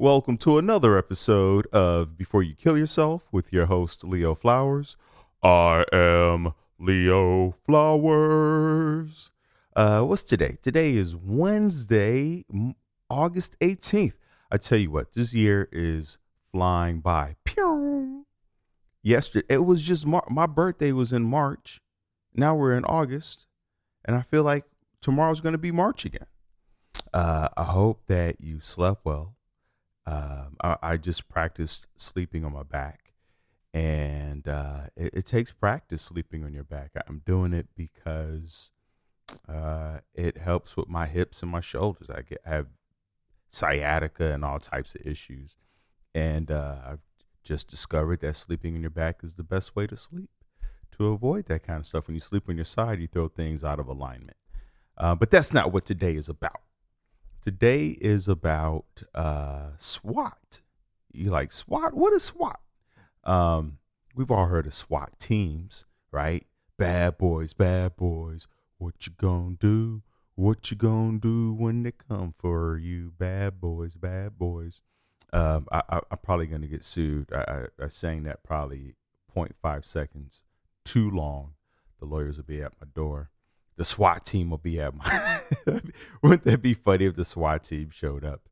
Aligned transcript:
Welcome 0.00 0.38
to 0.38 0.56
another 0.56 0.96
episode 0.96 1.66
of 1.74 2.16
Before 2.16 2.42
You 2.42 2.54
Kill 2.54 2.78
Yourself 2.78 3.28
with 3.30 3.52
your 3.52 3.66
host, 3.66 4.02
Leo 4.02 4.34
Flowers. 4.34 4.96
I 5.42 5.84
am 5.92 6.54
Leo 6.78 7.54
Flowers. 7.66 9.30
Uh, 9.76 10.00
what's 10.00 10.22
today? 10.22 10.56
Today 10.62 10.94
is 10.94 11.14
Wednesday, 11.14 12.46
August 13.10 13.58
18th. 13.60 14.14
I 14.50 14.56
tell 14.56 14.78
you 14.78 14.90
what, 14.90 15.12
this 15.12 15.34
year 15.34 15.68
is 15.70 16.16
flying 16.50 17.00
by. 17.00 17.36
Pew! 17.44 18.24
Yesterday, 19.02 19.46
it 19.50 19.66
was 19.66 19.82
just 19.82 20.06
Mar- 20.06 20.24
my 20.30 20.46
birthday 20.46 20.92
was 20.92 21.12
in 21.12 21.24
March. 21.24 21.82
Now 22.34 22.54
we're 22.56 22.74
in 22.74 22.86
August, 22.86 23.48
and 24.06 24.16
I 24.16 24.22
feel 24.22 24.44
like 24.44 24.64
tomorrow's 25.02 25.42
going 25.42 25.52
to 25.52 25.58
be 25.58 25.72
March 25.72 26.06
again. 26.06 26.26
Uh, 27.12 27.50
I 27.54 27.64
hope 27.64 28.06
that 28.06 28.40
you 28.40 28.60
slept 28.60 29.04
well. 29.04 29.36
Um, 30.10 30.56
I, 30.60 30.76
I 30.82 30.96
just 30.96 31.28
practiced 31.28 31.86
sleeping 31.96 32.44
on 32.44 32.52
my 32.52 32.64
back, 32.64 33.12
and 33.72 34.48
uh, 34.48 34.82
it, 34.96 35.14
it 35.14 35.26
takes 35.26 35.52
practice 35.52 36.02
sleeping 36.02 36.44
on 36.44 36.52
your 36.52 36.64
back. 36.64 36.90
I'm 37.06 37.22
doing 37.24 37.52
it 37.52 37.68
because 37.76 38.72
uh, 39.48 39.98
it 40.12 40.38
helps 40.38 40.76
with 40.76 40.88
my 40.88 41.06
hips 41.06 41.42
and 41.42 41.52
my 41.52 41.60
shoulders. 41.60 42.10
I 42.10 42.22
get 42.22 42.40
I 42.44 42.50
have 42.50 42.66
sciatica 43.50 44.32
and 44.32 44.44
all 44.44 44.58
types 44.58 44.96
of 44.96 45.06
issues, 45.06 45.56
and 46.12 46.50
uh, 46.50 46.78
I've 46.84 47.04
just 47.44 47.68
discovered 47.68 48.20
that 48.20 48.34
sleeping 48.34 48.74
on 48.74 48.80
your 48.80 48.90
back 48.90 49.20
is 49.22 49.34
the 49.34 49.44
best 49.44 49.76
way 49.76 49.86
to 49.86 49.96
sleep. 49.96 50.30
To 50.98 51.06
avoid 51.06 51.46
that 51.46 51.62
kind 51.62 51.78
of 51.78 51.86
stuff, 51.86 52.08
when 52.08 52.14
you 52.14 52.20
sleep 52.20 52.48
on 52.48 52.56
your 52.56 52.64
side, 52.64 52.98
you 52.98 53.06
throw 53.06 53.28
things 53.28 53.62
out 53.62 53.78
of 53.78 53.86
alignment. 53.86 54.36
Uh, 54.98 55.14
but 55.14 55.30
that's 55.30 55.52
not 55.52 55.72
what 55.72 55.86
today 55.86 56.16
is 56.16 56.28
about. 56.28 56.60
Today 57.42 57.96
is 58.02 58.28
about 58.28 59.02
uh, 59.14 59.70
SWAT. 59.78 60.60
You 61.10 61.30
like 61.30 61.52
SWAT? 61.52 61.94
What 61.94 62.12
is 62.12 62.24
SWAT? 62.24 62.60
Um, 63.24 63.78
we've 64.14 64.30
all 64.30 64.46
heard 64.46 64.66
of 64.66 64.74
SWAT 64.74 65.18
teams, 65.18 65.86
right? 66.12 66.46
Bad 66.76 67.16
boys, 67.16 67.54
bad 67.54 67.96
boys. 67.96 68.46
What 68.76 69.06
you 69.06 69.12
gonna 69.16 69.56
do? 69.58 70.02
What 70.34 70.70
you 70.70 70.76
gonna 70.76 71.18
do 71.18 71.54
when 71.54 71.82
they 71.82 71.92
come 71.92 72.34
for 72.36 72.76
you? 72.76 73.14
Bad 73.18 73.58
boys, 73.58 73.96
bad 73.96 74.38
boys. 74.38 74.82
Um, 75.32 75.66
I, 75.72 75.82
I, 75.88 76.00
I'm 76.10 76.18
probably 76.22 76.46
gonna 76.46 76.66
get 76.66 76.84
sued. 76.84 77.32
I, 77.32 77.68
I, 77.80 77.84
I 77.84 77.88
sang 77.88 78.24
that 78.24 78.42
probably 78.42 78.96
0.5 79.34 79.86
seconds 79.86 80.44
too 80.84 81.10
long. 81.10 81.54
The 82.00 82.04
lawyers 82.04 82.36
will 82.36 82.44
be 82.44 82.60
at 82.60 82.74
my 82.78 82.86
door 82.94 83.30
the 83.80 83.84
SWAT 83.86 84.26
team 84.26 84.50
will 84.50 84.58
be 84.58 84.78
at 84.78 84.94
my. 84.94 85.40
Wouldn't 86.22 86.44
that 86.44 86.60
be 86.60 86.74
funny 86.74 87.06
if 87.06 87.16
the 87.16 87.24
SWAT 87.24 87.64
team 87.64 87.88
showed 87.90 88.26
up? 88.26 88.42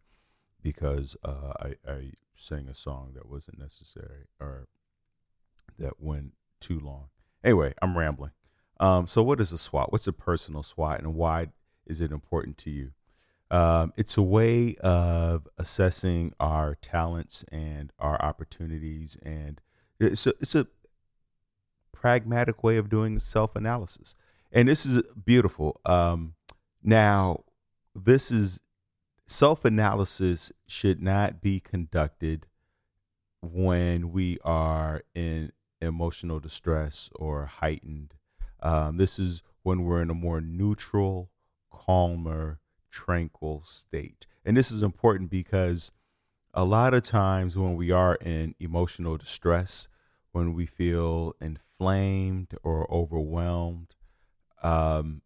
Because 0.63 1.19
uh, 1.23 1.53
I, 1.61 1.75
I 1.87 2.13
sang 2.35 2.67
a 2.67 2.75
song 2.75 3.11
that 3.15 3.29
wasn't 3.29 3.59
necessary 3.59 4.25
or 4.41 4.69
that 5.79 6.01
went 6.01 6.33
too 6.61 6.81
long. 6.81 7.09
Anyway, 7.45 7.75
I'm 7.83 7.99
rambling. 7.99 8.31
Um, 8.81 9.07
so, 9.07 9.23
what 9.23 9.39
is 9.39 9.53
a 9.53 9.59
SWAT? 9.59 9.93
What's 9.93 10.07
a 10.07 10.15
personal 10.15 10.63
SWAT, 10.63 11.01
and 11.01 11.15
why 11.15 11.49
is 11.87 12.01
it 12.01 12.11
important 12.11 12.57
to 12.59 12.71
you? 12.71 12.93
Um, 13.51 13.93
it's 13.99 14.17
a 14.17 14.23
way 14.23 14.77
of 14.77 15.47
assessing 15.59 16.33
our 16.41 16.75
talents 16.75 17.45
and 17.53 17.93
our 17.99 18.19
opportunities, 18.23 19.19
and 19.23 19.61
it's 20.01 20.27
a, 20.27 20.31
it's 20.41 20.55
a 20.55 20.69
pragmatic 21.93 22.65
way 22.65 22.79
of 22.79 22.89
doing 22.89 23.19
self 23.19 23.55
analysis 23.55 24.17
and 24.53 24.69
this 24.69 24.87
is 24.87 25.03
beautiful. 25.25 25.81
Um, 25.85 26.35
now, 26.83 27.45
this 27.95 28.31
is 28.31 28.61
self 29.27 29.65
analysis 29.65 30.53
should 30.67 31.03
not 31.03 31.41
be 31.41 31.61
conducted 31.61 32.47
when 33.43 34.11
we 34.11 34.39
are 34.45 35.03
in 35.15 35.53
emotional 35.81 36.41
distress 36.41 37.11
or 37.15 37.47
heightened. 37.47 38.15
Um, 38.61 38.97
this 38.97 39.19
is 39.19 39.43
when 39.63 39.85
we're 39.85 40.03
in 40.03 40.11
a 40.11 40.15
more 40.15 40.41
neutral, 40.41 41.31
calmer, 41.71 42.61
tranquil 42.91 43.63
state. 43.65 44.27
And 44.45 44.57
this 44.57 44.71
is 44.71 44.83
important 44.83 45.31
because 45.31 45.93
a 46.55 46.65
lot 46.65 46.95
of 46.95 47.03
times 47.03 47.57
when 47.57 47.77
we 47.77 47.91
are 47.91 48.17
in 48.17 48.55
emotional 48.59 49.17
distress, 49.17 49.89
when 50.33 50.55
we 50.55 50.67
feel 50.67 51.35
inflamed 51.41 52.55
or 52.63 52.91
overwhelmed, 52.93 53.95
um, 54.63 55.23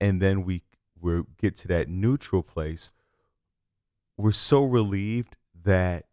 and 0.00 0.20
then 0.20 0.44
we 0.44 0.62
we 1.00 1.22
get 1.38 1.56
to 1.56 1.68
that 1.68 1.88
neutral 1.88 2.42
place, 2.42 2.90
we're 4.16 4.32
so 4.32 4.62
relieved 4.64 5.36
that 5.64 6.06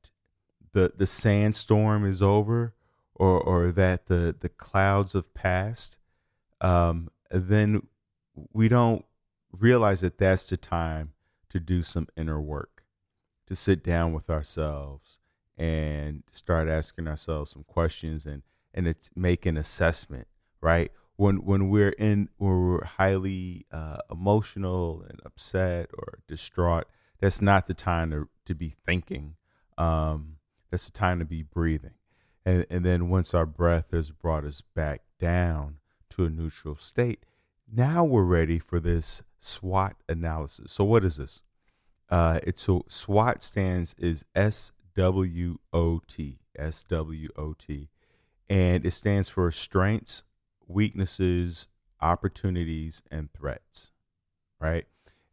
the 0.72 0.94
the 0.96 1.06
sandstorm 1.06 2.06
is 2.06 2.22
over, 2.22 2.74
or 3.16 3.40
or 3.42 3.72
that 3.72 4.08
the 4.08 4.36
the 4.40 4.50
clouds 4.50 5.14
have 5.14 5.34
passed. 5.34 5.98
Um, 6.62 7.10
then 7.32 7.88
we 8.54 8.68
don't 8.68 9.06
realize 9.52 10.02
that 10.02 10.18
that's 10.18 10.50
the 10.50 10.58
time 10.58 11.14
to 11.50 11.60
do 11.60 11.82
some 11.82 12.08
inner 12.16 12.40
work, 12.40 12.84
to 13.48 13.56
sit 13.56 13.84
down 13.84 14.14
with 14.14 14.30
ourselves 14.30 15.20
and 15.58 16.24
start 16.32 16.70
asking 16.70 17.08
ourselves 17.08 17.52
some 17.52 17.64
questions 17.64 18.26
and 18.26 18.44
and 18.74 18.88
it's 18.88 19.10
make 19.16 19.46
an 19.46 19.58
assessment, 19.58 20.28
right? 20.62 20.92
When 21.20 21.44
when 21.44 21.68
we're 21.68 21.90
in 21.90 22.30
when 22.38 22.50
we're 22.50 22.86
highly 22.86 23.66
uh, 23.74 23.98
emotional 24.10 25.04
and 25.10 25.20
upset 25.26 25.90
or 25.92 26.20
distraught, 26.30 26.86
that's 27.20 27.42
not 27.42 27.66
the 27.66 27.74
time 27.74 28.12
to 28.12 28.30
to 28.46 28.56
be 28.56 28.70
thinking. 28.70 29.36
Um, 29.78 30.38
that's 30.72 30.86
the 30.86 30.98
time 30.98 31.20
to 31.20 31.26
be 31.26 31.44
breathing. 31.44 31.96
And 32.46 32.66
and 32.70 32.86
then 32.86 33.10
once 33.10 33.34
our 33.34 33.46
breath 33.46 33.92
has 33.92 34.12
brought 34.12 34.46
us 34.46 34.62
back 34.62 35.02
down 35.20 35.80
to 36.12 36.24
a 36.24 36.30
neutral 36.30 36.78
state, 36.78 37.26
now 37.70 38.06
we're 38.06 38.24
ready 38.24 38.58
for 38.58 38.80
this 38.80 39.22
SWOT 39.40 39.98
analysis. 40.08 40.72
So 40.72 40.86
what 40.86 41.04
is 41.04 41.18
this? 41.18 41.42
Uh, 42.10 42.40
it's 42.44 42.62
so 42.62 42.86
SWOT 42.88 43.44
stands 43.44 43.94
is 43.96 44.24
S 44.36 44.72
W 44.96 45.58
O 45.74 46.00
T 46.08 46.40
S 46.58 46.82
W 46.84 47.28
O 47.36 47.52
T, 47.52 47.90
and 48.50 48.86
it 48.86 48.92
stands 48.92 49.28
for 49.28 49.52
strengths, 49.52 50.24
weaknesses, 50.70 51.68
opportunities, 52.00 53.04
and 53.12 53.34
threats, 53.34 53.92
right? 54.60 54.86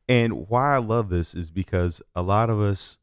And 0.09 0.49
why 0.49 0.75
I 0.75 0.79
love 0.79 1.09
this 1.09 1.35
is 1.35 1.51
because 1.51 2.03
a 2.15 2.23
lot 2.23 2.51
of 2.51 2.61
us, 2.61 2.99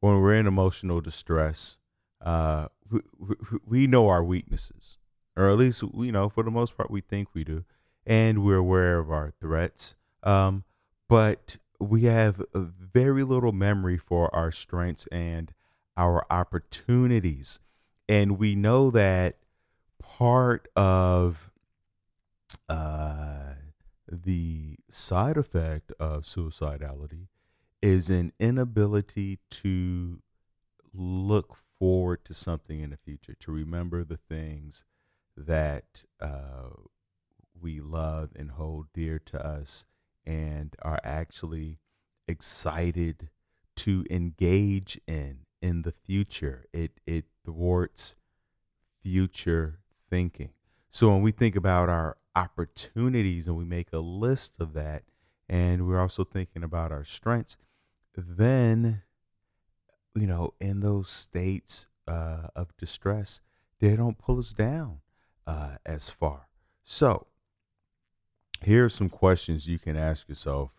when 0.00 0.20
we're 0.20 0.34
in 0.34 0.46
emotional 0.46 1.00
distress, 1.00 1.78
uh, 2.20 2.68
we, 2.90 3.00
we 3.66 3.86
know 3.86 4.08
our 4.08 4.22
weaknesses, 4.22 4.98
or 5.36 5.48
at 5.50 5.56
least, 5.56 5.82
you 5.94 6.12
know, 6.12 6.28
for 6.28 6.42
the 6.42 6.50
most 6.50 6.76
part, 6.76 6.90
we 6.90 7.00
think 7.00 7.28
we 7.32 7.44
do, 7.44 7.64
and 8.06 8.44
we're 8.44 8.56
aware 8.56 8.98
of 8.98 9.10
our 9.10 9.32
threats. 9.40 9.94
Um, 10.22 10.64
but 11.08 11.56
we 11.80 12.02
have 12.02 12.42
very 12.54 13.22
little 13.22 13.52
memory 13.52 13.96
for 13.98 14.34
our 14.34 14.50
strengths 14.50 15.06
and 15.12 15.52
our 15.96 16.24
opportunities. 16.30 17.60
And 18.08 18.38
we 18.38 18.54
know 18.54 18.90
that 18.90 19.36
part 20.00 20.68
of 20.74 21.50
uh, 22.68 23.54
the 24.10 24.76
side 24.90 25.36
effect 25.36 25.92
of 25.98 26.24
suicidality 26.24 27.28
is 27.82 28.10
an 28.10 28.32
inability 28.38 29.38
to 29.50 30.20
look 30.92 31.56
forward 31.78 32.24
to 32.24 32.34
something 32.34 32.80
in 32.80 32.90
the 32.90 32.96
future, 32.96 33.34
to 33.40 33.52
remember 33.52 34.04
the 34.04 34.16
things 34.16 34.84
that 35.36 36.04
uh, 36.20 36.70
we 37.60 37.80
love 37.80 38.30
and 38.36 38.52
hold 38.52 38.86
dear 38.92 39.18
to 39.18 39.44
us 39.44 39.84
and 40.26 40.74
are 40.82 41.00
actually 41.04 41.78
excited 42.26 43.30
to 43.76 44.04
engage 44.10 45.00
in 45.06 45.40
in 45.62 45.82
the 45.82 45.92
future. 45.92 46.66
It 46.72 47.00
it 47.06 47.26
thwarts 47.44 48.14
future 49.02 49.80
thinking. 50.10 50.50
So 50.90 51.10
when 51.10 51.22
we 51.22 51.32
think 51.32 51.56
about 51.56 51.88
our 51.88 52.16
opportunities 52.34 53.46
and 53.46 53.56
we 53.56 53.64
make 53.64 53.92
a 53.92 53.98
list 53.98 54.56
of 54.60 54.72
that 54.74 55.02
and 55.48 55.86
we're 55.86 56.00
also 56.00 56.24
thinking 56.24 56.62
about 56.62 56.92
our 56.92 57.04
strengths 57.04 57.56
then 58.14 59.02
you 60.14 60.26
know 60.26 60.54
in 60.60 60.80
those 60.80 61.08
states 61.08 61.86
uh, 62.06 62.48
of 62.54 62.76
distress 62.76 63.40
they 63.80 63.96
don't 63.96 64.18
pull 64.18 64.38
us 64.38 64.52
down 64.52 65.00
uh, 65.46 65.76
as 65.86 66.10
far. 66.10 66.48
So 66.84 67.26
here 68.62 68.84
are 68.84 68.90
some 68.90 69.08
questions 69.08 69.68
you 69.68 69.78
can 69.78 69.96
ask 69.96 70.28
yourself 70.28 70.70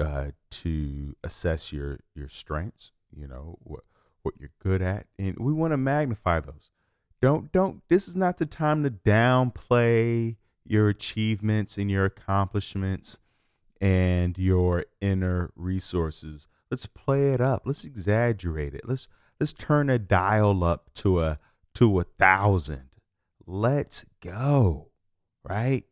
uh, 0.00 0.26
to 0.50 1.16
assess 1.24 1.72
your 1.72 1.98
your 2.14 2.28
strengths 2.28 2.92
you 3.16 3.26
know 3.26 3.58
what 3.62 3.80
what 4.22 4.34
you're 4.38 4.52
good 4.62 4.80
at 4.80 5.06
and 5.18 5.36
we 5.38 5.52
want 5.52 5.72
to 5.72 5.76
magnify 5.76 6.38
those 6.38 6.70
don't 7.20 7.50
don't 7.52 7.82
this 7.88 8.08
is 8.08 8.16
not 8.16 8.38
the 8.38 8.46
time 8.46 8.84
to 8.84 8.90
downplay 8.90 10.36
your 10.64 10.88
achievements 10.88 11.78
and 11.78 11.90
your 11.90 12.04
accomplishments 12.04 13.18
and 13.80 14.36
your 14.36 14.84
inner 15.00 15.50
resources. 15.56 16.48
let's 16.70 16.86
play 16.86 17.32
it 17.32 17.40
up. 17.40 17.62
Let's 17.64 17.84
exaggerate 17.84 18.74
it. 18.74 18.82
Let's 18.84 19.08
let's 19.40 19.52
turn 19.52 19.88
a 19.88 19.98
dial 19.98 20.62
up 20.62 20.92
to 20.94 21.20
a 21.20 21.38
to 21.74 22.00
a 22.00 22.04
thousand. 22.04 22.88
Let's 23.46 24.04
go. 24.20 24.90
Right? 25.42 25.84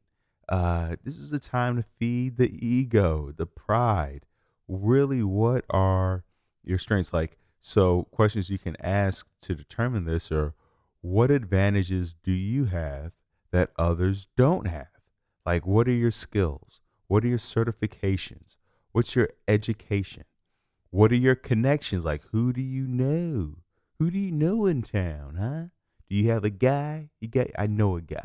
Uh, 0.48 0.96
this 1.02 1.16
is 1.16 1.30
the 1.30 1.40
time 1.40 1.76
to 1.76 1.84
feed 1.98 2.36
the 2.36 2.52
ego, 2.64 3.32
the 3.36 3.46
pride. 3.46 4.26
Really, 4.68 5.22
what 5.22 5.64
are 5.70 6.24
your 6.62 6.78
strengths? 6.78 7.12
Like, 7.12 7.38
so 7.60 8.06
questions 8.10 8.50
you 8.50 8.58
can 8.58 8.76
ask 8.80 9.26
to 9.42 9.54
determine 9.54 10.04
this 10.04 10.30
are 10.30 10.54
what 11.06 11.30
advantages 11.30 12.14
do 12.14 12.32
you 12.32 12.64
have 12.64 13.12
that 13.52 13.70
others 13.78 14.26
don't 14.36 14.66
have? 14.66 14.88
Like, 15.44 15.64
what 15.64 15.86
are 15.86 15.92
your 15.92 16.10
skills? 16.10 16.80
What 17.06 17.22
are 17.22 17.28
your 17.28 17.38
certifications? 17.38 18.56
What's 18.90 19.14
your 19.14 19.28
education? 19.46 20.24
What 20.90 21.12
are 21.12 21.16
your 21.16 21.36
connections? 21.36 22.04
Like, 22.04 22.22
who 22.32 22.52
do 22.52 22.60
you 22.60 22.88
know? 22.88 23.58
Who 24.00 24.10
do 24.10 24.18
you 24.18 24.32
know 24.32 24.66
in 24.66 24.82
town, 24.82 25.36
huh? 25.38 25.66
Do 26.08 26.16
you 26.16 26.28
have 26.30 26.44
a 26.44 26.50
guy? 26.50 27.10
You 27.20 27.28
got? 27.28 27.48
I 27.56 27.68
know 27.68 27.96
a 27.96 28.00
guy. 28.02 28.24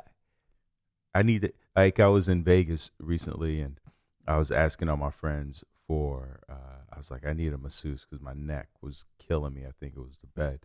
I 1.13 1.21
need 1.21 1.43
it. 1.43 1.55
Like, 1.75 1.99
I 1.99 2.07
was 2.07 2.27
in 2.27 2.43
Vegas 2.43 2.89
recently, 2.99 3.61
and 3.61 3.79
I 4.27 4.37
was 4.37 4.49
asking 4.49 4.89
all 4.89 4.97
my 4.97 5.11
friends 5.11 5.63
for. 5.87 6.39
Uh, 6.49 6.81
I 6.91 6.97
was 6.97 7.11
like, 7.11 7.25
I 7.27 7.33
need 7.33 7.53
a 7.53 7.59
masseuse 7.59 8.07
because 8.09 8.23
my 8.23 8.33
neck 8.33 8.69
was 8.81 9.05
killing 9.19 9.53
me. 9.53 9.65
I 9.67 9.71
think 9.79 9.93
it 9.95 9.99
was 9.99 10.17
the 10.19 10.27
bed, 10.27 10.61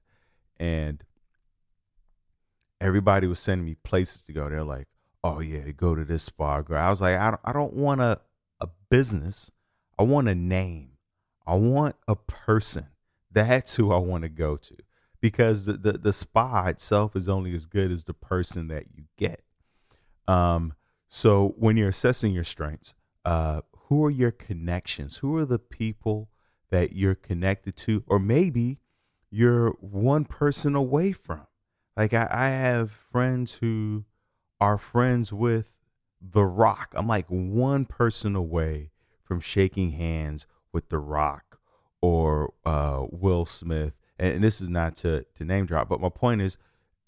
and 0.58 1.04
everybody 2.80 3.26
was 3.26 3.40
sending 3.40 3.64
me 3.64 3.74
places 3.74 4.22
to 4.22 4.32
go. 4.32 4.48
They're 4.48 4.62
like, 4.62 4.88
oh 5.24 5.40
yeah, 5.40 5.70
go 5.70 5.94
to 5.94 6.04
this 6.04 6.24
spa. 6.24 6.60
Girl. 6.60 6.80
I 6.80 6.90
was 6.90 7.00
like, 7.00 7.16
I 7.18 7.30
don't, 7.30 7.40
I 7.44 7.52
don't 7.52 7.74
want 7.74 8.00
a, 8.00 8.20
a 8.60 8.68
business. 8.90 9.50
I 9.98 10.02
want 10.02 10.28
a 10.28 10.34
name. 10.34 10.90
I 11.46 11.56
want 11.56 11.96
a 12.06 12.16
person. 12.16 12.88
That's 13.32 13.74
who 13.76 13.92
I 13.92 13.98
want 13.98 14.22
to 14.22 14.28
go 14.28 14.56
to 14.56 14.76
because 15.20 15.66
the, 15.66 15.74
the, 15.74 15.92
the 15.92 16.12
spa 16.12 16.66
itself 16.66 17.16
is 17.16 17.28
only 17.28 17.54
as 17.54 17.66
good 17.66 17.90
as 17.90 18.04
the 18.04 18.14
person 18.14 18.68
that 18.68 18.86
you 18.94 19.04
get. 19.16 19.42
Um, 20.28 20.74
so 21.08 21.54
when 21.56 21.76
you're 21.76 21.88
assessing 21.88 22.32
your 22.32 22.44
strengths, 22.44 22.94
uh, 23.24 23.62
who 23.88 24.04
are 24.04 24.10
your 24.10 24.30
connections? 24.30 25.18
Who 25.18 25.36
are 25.36 25.44
the 25.44 25.58
people 25.58 26.30
that 26.70 26.92
you're 26.92 27.14
connected 27.14 27.76
to? 27.78 28.02
Or 28.06 28.18
maybe 28.18 28.78
you're 29.30 29.70
one 29.80 30.24
person 30.24 30.74
away 30.74 31.12
from. 31.12 31.46
Like 31.96 32.12
I, 32.12 32.28
I 32.30 32.48
have 32.48 32.90
friends 32.90 33.54
who 33.54 34.04
are 34.60 34.78
friends 34.78 35.32
with 35.32 35.72
The 36.20 36.44
Rock. 36.44 36.92
I'm 36.96 37.06
like 37.06 37.26
one 37.28 37.84
person 37.84 38.36
away 38.36 38.90
from 39.22 39.40
shaking 39.40 39.92
hands 39.92 40.46
with 40.72 40.88
The 40.88 40.98
Rock 40.98 41.58
or 42.00 42.52
uh, 42.64 43.06
Will 43.10 43.46
Smith. 43.46 43.94
And, 44.18 44.34
and, 44.34 44.44
this 44.44 44.60
is 44.60 44.68
not 44.68 44.96
to, 44.96 45.24
to 45.34 45.44
name 45.44 45.66
drop, 45.66 45.88
but 45.88 46.00
my 46.00 46.08
point 46.08 46.42
is, 46.42 46.58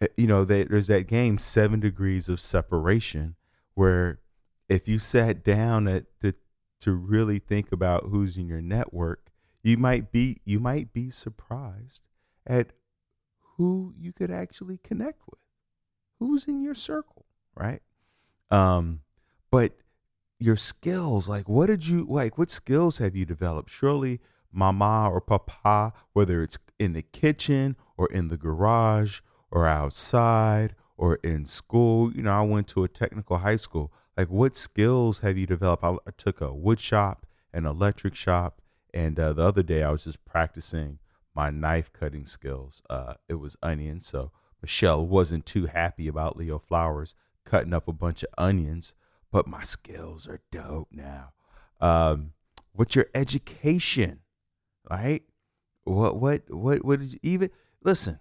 eh, 0.01 0.09
you 0.17 0.27
know, 0.27 0.45
that 0.45 0.71
there's 0.71 0.89
that 0.89 1.07
game, 1.07 1.39
Seven 1.39 1.81
Degrees 1.81 2.29
of 2.29 2.41
Separation, 2.41 3.37
where 3.75 4.21
if 4.69 4.89
you 4.89 4.99
sat 4.99 5.45
down 5.45 5.87
at, 5.89 6.05
to, 6.21 6.35
to 6.81 6.93
really 6.93 7.39
think 7.39 7.73
about 7.73 8.07
who's 8.11 8.37
in 8.37 8.47
your 8.47 8.61
network, 8.61 9.31
you 9.63 9.77
might 9.77 10.13
be 10.13 10.41
you 10.45 10.61
might 10.61 10.93
be 10.93 11.11
surprised 11.11 12.03
at 12.47 12.73
who 13.59 13.93
you 13.99 14.13
could 14.13 14.31
actually 14.31 14.79
connect 14.79 15.21
with, 15.31 15.41
who's 16.19 16.47
in 16.47 16.63
your 16.63 16.75
circle 16.75 17.27
right? 17.59 17.83
Um, 18.51 19.01
but 19.51 19.73
your 20.39 20.57
skills, 20.57 21.29
like 21.29 21.49
what 21.49 21.67
did 21.67 21.87
you 21.87 22.07
like? 22.09 22.39
What 22.39 22.51
skills 22.51 22.99
have 22.99 23.17
you 23.17 23.27
developed? 23.27 23.71
Surely, 23.71 24.21
mama 24.53 25.11
or 25.11 25.21
papa, 25.21 25.93
whether 26.13 26.43
it's 26.43 26.59
in 26.79 26.93
the 26.93 27.03
kitchen 27.03 27.77
or 27.97 28.07
in 28.09 28.29
the 28.29 28.37
garage 28.37 29.21
or 29.51 29.67
outside 29.67 30.75
or 30.97 31.17
in 31.17 31.45
school. 31.45 32.13
You 32.13 32.23
know, 32.23 32.33
I 32.33 32.43
went 32.43 32.69
to 32.69 32.85
a 32.85 32.89
technical 32.89 33.39
high 33.39 33.57
school. 33.57 33.93
Like, 34.17 34.31
what 34.31 34.57
skills 34.57 35.21
have 35.21 35.37
you 35.37 35.47
developed? 35.47 35.85
I, 35.85 35.93
I 36.07 36.11
took 36.17 36.41
a 36.41 36.53
wood 36.53 36.81
shop, 36.81 37.27
an 37.53 37.67
electric 37.67 38.15
shop, 38.15 38.63
and 38.95 39.19
uh, 39.19 39.33
the 39.33 39.43
other 39.43 39.63
day 39.63 39.83
I 39.83 39.91
was 39.91 40.05
just 40.05 40.25
practicing 40.25 40.99
my 41.39 41.51
knife 41.51 41.93
cutting 41.93 42.27
skills. 42.27 42.83
Uh, 42.91 43.15
it 43.29 43.35
was 43.35 43.57
onion, 43.63 44.01
so 44.01 44.33
Michelle 44.61 45.07
wasn't 45.07 45.47
too 45.47 45.67
happy 45.67 46.09
about 46.09 46.37
Leo 46.37 46.59
Flowers 46.59 47.15
cutting 47.45 47.73
up 47.73 47.87
a 47.87 47.93
bunch 47.93 48.25
of 48.25 48.31
onions, 48.37 48.93
but 49.31 49.47
my 49.47 49.63
skills 49.63 50.27
are 50.27 50.41
dope 50.51 50.89
now. 50.91 51.31
Um, 51.81 52.33
what's 52.73 52.97
your 52.97 53.07
education? 53.15 54.19
Right? 54.91 55.23
What 55.85 56.17
what 56.17 56.51
what 56.51 56.85
what 56.85 56.99
did 56.99 57.13
you 57.13 57.21
even 57.23 57.51
listen? 57.85 58.19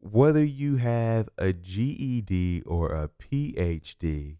Whether 0.00 0.42
you 0.42 0.76
have 0.76 1.28
a 1.36 1.52
GED 1.52 2.62
or 2.64 2.90
a 2.94 3.10
PhD, 3.22 4.38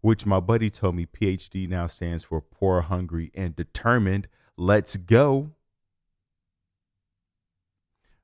which 0.00 0.24
my 0.24 0.40
buddy 0.40 0.70
told 0.70 0.94
me 0.94 1.04
PhD 1.04 1.68
now 1.68 1.86
stands 1.86 2.22
for 2.22 2.40
poor, 2.40 2.80
hungry, 2.80 3.30
and 3.34 3.54
determined. 3.54 4.26
Let's 4.56 4.96
go. 4.96 5.50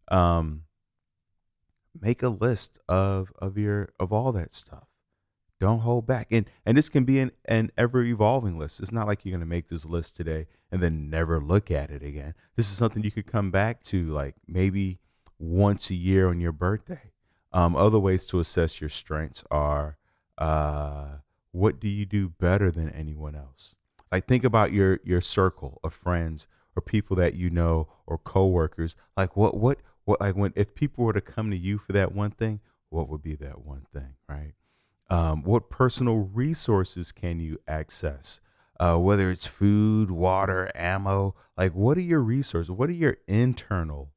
Um, 0.08 0.64
make 1.98 2.22
a 2.22 2.28
list 2.28 2.78
of 2.88 3.32
of 3.38 3.56
your 3.56 3.90
of 3.98 4.12
all 4.12 4.32
that 4.32 4.52
stuff 4.52 4.88
don't 5.64 5.80
hold 5.80 6.06
back. 6.06 6.28
And 6.30 6.44
and 6.66 6.76
this 6.76 6.88
can 6.88 7.04
be 7.04 7.18
an, 7.18 7.32
an 7.46 7.70
ever 7.78 8.02
evolving 8.02 8.58
list. 8.58 8.80
It's 8.80 8.92
not 8.92 9.06
like 9.06 9.24
you're 9.24 9.36
gonna 9.36 9.46
make 9.46 9.68
this 9.68 9.86
list 9.86 10.16
today 10.16 10.46
and 10.70 10.82
then 10.82 11.08
never 11.08 11.40
look 11.40 11.70
at 11.70 11.90
it 11.90 12.02
again. 12.02 12.34
This 12.56 12.70
is 12.70 12.76
something 12.76 13.02
you 13.02 13.10
could 13.10 13.26
come 13.26 13.50
back 13.50 13.82
to 13.84 14.12
like 14.12 14.34
maybe 14.46 14.98
once 15.38 15.90
a 15.90 15.94
year 15.94 16.28
on 16.28 16.40
your 16.40 16.52
birthday. 16.52 17.12
Um, 17.52 17.76
other 17.76 17.98
ways 17.98 18.24
to 18.26 18.40
assess 18.40 18.80
your 18.80 18.90
strengths 18.90 19.44
are 19.50 19.96
uh, 20.38 21.18
what 21.52 21.80
do 21.80 21.88
you 21.88 22.04
do 22.04 22.28
better 22.28 22.70
than 22.70 22.90
anyone 22.90 23.34
else? 23.34 23.76
Like 24.10 24.26
think 24.26 24.44
about 24.44 24.72
your 24.72 25.00
your 25.02 25.20
circle 25.20 25.80
of 25.82 25.94
friends 25.94 26.46
or 26.76 26.82
people 26.82 27.16
that 27.16 27.34
you 27.34 27.48
know 27.48 27.88
or 28.06 28.18
coworkers. 28.18 28.96
Like 29.16 29.36
what 29.36 29.56
what 29.56 29.78
what 30.04 30.20
like 30.20 30.36
when 30.36 30.52
if 30.56 30.74
people 30.74 31.04
were 31.04 31.12
to 31.12 31.20
come 31.20 31.50
to 31.50 31.56
you 31.56 31.78
for 31.78 31.92
that 31.92 32.12
one 32.12 32.30
thing, 32.30 32.60
what 32.90 33.08
would 33.08 33.22
be 33.22 33.34
that 33.36 33.64
one 33.64 33.86
thing, 33.92 34.14
right? 34.28 34.54
Um, 35.10 35.42
what 35.42 35.70
personal 35.70 36.16
resources 36.16 37.12
can 37.12 37.40
you 37.40 37.58
access? 37.68 38.40
Uh, 38.80 38.96
whether 38.96 39.30
it's 39.30 39.46
food, 39.46 40.10
water, 40.10 40.70
ammo, 40.74 41.34
like 41.56 41.72
what 41.74 41.96
are 41.96 42.02
your 42.02 42.20
resources? 42.20 42.70
What 42.70 42.88
are 42.88 42.94
your 42.94 43.18
internal 43.28 44.10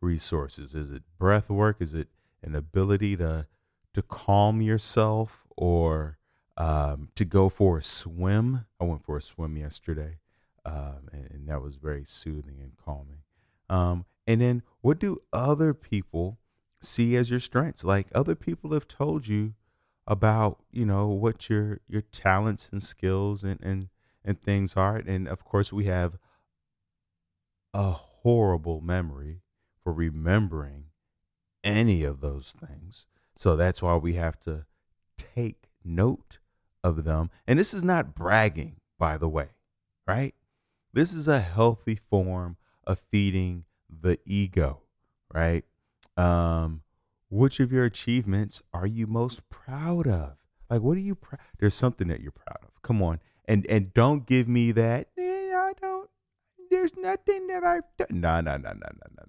resources? 0.00 0.74
Is 0.74 0.90
it 0.90 1.02
breath 1.18 1.48
work? 1.48 1.78
Is 1.80 1.94
it 1.94 2.08
an 2.42 2.54
ability 2.54 3.16
to 3.16 3.46
to 3.94 4.02
calm 4.02 4.60
yourself 4.60 5.46
or 5.56 6.18
um, 6.56 7.08
to 7.16 7.24
go 7.24 7.48
for 7.48 7.78
a 7.78 7.82
swim? 7.82 8.66
I 8.80 8.84
went 8.84 9.04
for 9.04 9.16
a 9.16 9.22
swim 9.22 9.56
yesterday, 9.56 10.18
um, 10.64 11.08
and, 11.12 11.30
and, 11.30 11.48
that 11.48 11.62
was 11.62 11.76
very 11.76 12.04
soothing 12.04 12.58
and 12.60 12.72
calming. 12.76 13.23
Um, 13.68 14.04
and 14.26 14.40
then, 14.40 14.62
what 14.80 14.98
do 14.98 15.18
other 15.32 15.74
people 15.74 16.38
see 16.80 17.16
as 17.16 17.30
your 17.30 17.40
strengths? 17.40 17.84
Like 17.84 18.08
other 18.14 18.34
people 18.34 18.72
have 18.72 18.88
told 18.88 19.26
you 19.26 19.54
about 20.06 20.62
you 20.70 20.84
know 20.84 21.08
what 21.08 21.48
your 21.48 21.80
your 21.88 22.02
talents 22.02 22.68
and 22.70 22.82
skills 22.82 23.42
and 23.42 23.60
and 23.62 23.88
and 24.24 24.40
things 24.40 24.74
are. 24.76 24.96
And 24.96 25.28
of 25.28 25.44
course 25.44 25.72
we 25.72 25.84
have 25.84 26.18
a 27.72 27.90
horrible 27.90 28.80
memory 28.80 29.40
for 29.82 29.92
remembering 29.92 30.86
any 31.62 32.04
of 32.04 32.20
those 32.20 32.54
things. 32.66 33.06
So 33.36 33.56
that's 33.56 33.82
why 33.82 33.96
we 33.96 34.14
have 34.14 34.38
to 34.40 34.66
take 35.16 35.68
note 35.84 36.38
of 36.82 37.04
them. 37.04 37.30
And 37.46 37.58
this 37.58 37.74
is 37.74 37.82
not 37.82 38.14
bragging 38.14 38.76
by 38.98 39.16
the 39.18 39.28
way 39.28 39.48
right? 40.06 40.34
This 40.92 41.12
is 41.12 41.28
a 41.28 41.40
healthy 41.40 41.98
form 42.10 42.56
of 42.86 42.98
feeding 43.10 43.64
the 43.88 44.18
ego 44.26 44.80
right 45.32 45.64
um 46.16 46.82
which 47.34 47.58
of 47.58 47.72
your 47.72 47.84
achievements 47.84 48.62
are 48.72 48.86
you 48.86 49.08
most 49.08 49.48
proud 49.50 50.06
of? 50.06 50.36
Like, 50.70 50.82
what 50.82 50.96
are 50.96 51.00
you 51.00 51.16
proud? 51.16 51.40
There's 51.58 51.74
something 51.74 52.06
that 52.08 52.20
you're 52.20 52.30
proud 52.30 52.58
of. 52.62 52.80
Come 52.82 53.02
on, 53.02 53.20
and 53.44 53.66
and 53.66 53.92
don't 53.92 54.24
give 54.24 54.46
me 54.48 54.70
that. 54.72 55.08
I 55.18 55.72
don't. 55.80 56.08
There's 56.70 56.96
nothing 56.96 57.48
that 57.48 57.64
I've 57.64 57.84
done. 57.98 58.20
No, 58.20 58.40
no, 58.40 58.56
no, 58.56 58.70
no, 58.70 58.74
no, 58.74 59.08
no, 59.16 59.24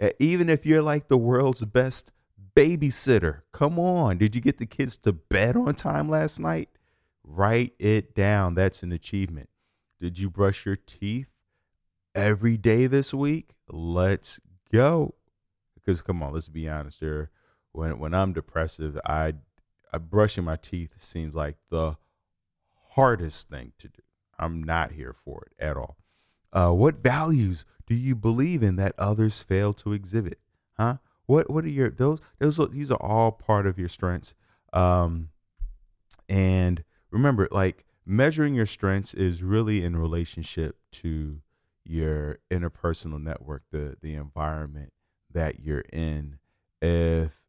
no. 0.00 0.10
Even 0.18 0.50
if 0.50 0.66
you're 0.66 0.82
like 0.82 1.08
the 1.08 1.16
world's 1.16 1.64
best 1.64 2.10
babysitter, 2.54 3.42
come 3.52 3.78
on. 3.78 4.18
Did 4.18 4.34
you 4.34 4.42
get 4.42 4.58
the 4.58 4.66
kids 4.66 4.96
to 4.98 5.12
bed 5.12 5.56
on 5.56 5.74
time 5.74 6.08
last 6.08 6.38
night? 6.38 6.68
Write 7.24 7.72
it 7.78 8.14
down. 8.14 8.54
That's 8.54 8.82
an 8.82 8.92
achievement. 8.92 9.48
Did 10.00 10.18
you 10.18 10.28
brush 10.30 10.66
your 10.66 10.76
teeth 10.76 11.30
every 12.18 12.56
day 12.56 12.86
this 12.86 13.14
week? 13.14 13.54
Let's 13.68 14.40
go. 14.72 15.14
Because 15.74 16.02
come 16.02 16.22
on, 16.22 16.34
let's 16.34 16.48
be 16.48 16.68
honest. 16.68 17.00
here. 17.00 17.30
when 17.72 17.98
when 17.98 18.12
I'm 18.12 18.32
depressive, 18.32 18.98
I, 19.04 19.34
I 19.92 19.98
brushing 19.98 20.44
my 20.44 20.56
teeth 20.56 20.94
seems 20.98 21.34
like 21.34 21.56
the 21.70 21.96
hardest 22.90 23.48
thing 23.48 23.72
to 23.78 23.88
do. 23.88 24.02
I'm 24.38 24.62
not 24.62 24.92
here 24.92 25.12
for 25.12 25.46
it 25.46 25.62
at 25.62 25.76
all. 25.76 25.96
Uh, 26.52 26.70
what 26.70 27.02
values 27.02 27.64
do 27.86 27.94
you 27.94 28.14
believe 28.14 28.62
in 28.62 28.76
that 28.76 28.94
others 28.98 29.42
fail 29.42 29.72
to 29.74 29.92
exhibit? 29.92 30.40
Huh? 30.76 30.96
What 31.26 31.50
what 31.50 31.64
are 31.64 31.68
your 31.68 31.90
those 31.90 32.20
those 32.38 32.58
these 32.70 32.90
are 32.90 33.02
all 33.02 33.32
part 33.32 33.66
of 33.66 33.78
your 33.78 33.88
strengths. 33.88 34.34
Um, 34.72 35.28
and 36.28 36.82
remember, 37.10 37.48
like 37.50 37.84
measuring 38.04 38.54
your 38.54 38.66
strengths 38.66 39.14
is 39.14 39.42
really 39.42 39.84
in 39.84 39.96
relationship 39.96 40.78
to 40.90 41.40
your 41.88 42.38
interpersonal 42.50 43.20
network, 43.20 43.62
the 43.72 43.96
the 44.00 44.14
environment 44.14 44.92
that 45.32 45.60
you're 45.60 45.84
in. 45.92 46.38
If 46.80 47.42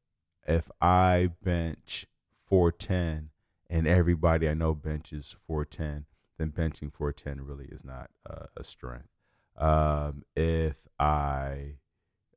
if 0.48 0.72
I 0.82 1.32
bench 1.44 2.08
410 2.48 3.30
and 3.70 3.88
everybody 3.88 4.50
I 4.50 4.54
know 4.54 4.74
benches 4.74 5.36
410, 5.46 6.06
then 6.38 6.52
benching 6.52 6.92
410 6.92 7.46
really 7.46 7.66
is 7.66 7.84
not 7.84 8.10
a 8.58 8.64
strength. 8.64 9.10
Um, 9.58 10.24
if 10.36 10.88
I 10.98 11.76